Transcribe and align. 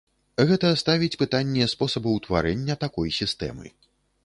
Гэта 0.51 0.71
ставіць 0.83 1.19
пытанне 1.23 1.67
спосабу 1.75 2.15
ўтварэння 2.17 2.79
такой 2.87 3.15
сістэмы. 3.21 3.67